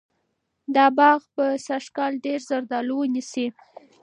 دا 0.75 0.85
باغ 0.97 1.21
به 1.35 1.45
سږکال 1.67 2.13
ډېر 2.25 2.39
زردالو 2.49 2.95
ونیسي. 2.99 3.47